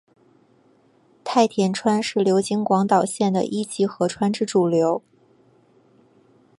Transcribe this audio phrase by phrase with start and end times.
[1.23, 5.03] 太田川是流经广岛县的一级河川之主流。